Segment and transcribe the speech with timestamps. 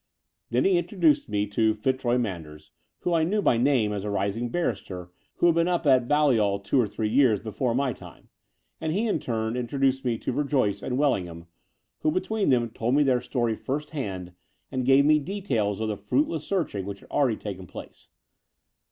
[0.49, 4.49] Then he introduced me to Fitzroy Manders, whom I knew by name as a rising
[4.49, 8.29] barrister who had been up at Balliol two or three years before my time;
[8.79, 11.45] and he in turn introduced me to Verjoyce and Wdlingham,
[11.99, 14.33] who between them told me their story first hand
[14.71, 18.09] and gave me details of the fruitless searching which had already taken place.